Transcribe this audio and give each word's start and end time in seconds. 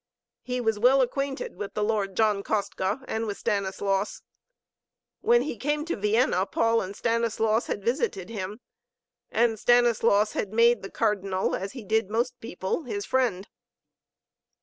He 0.41 0.59
was 0.59 0.79
well 0.79 1.03
acquainted 1.03 1.55
with 1.57 1.75
the 1.75 1.83
Lord 1.83 2.15
John 2.17 2.41
Kostka 2.41 3.05
and 3.07 3.27
with 3.27 3.37
Stanislaus. 3.37 4.23
When 5.19 5.43
he 5.43 5.55
came 5.57 5.85
to 5.85 5.95
Vienna, 5.95 6.47
Paul 6.47 6.81
and 6.81 6.95
Stanislaus 6.95 7.67
had 7.67 7.85
visited 7.85 8.27
him, 8.29 8.61
and 9.29 9.59
Stanislaus 9.59 10.31
had 10.33 10.53
made 10.53 10.81
the 10.81 10.89
Cardinal, 10.89 11.53
as 11.55 11.73
he 11.73 11.83
did 11.85 12.09
most 12.09 12.39
people, 12.39 12.85
his 12.85 13.05
friend. 13.05 13.47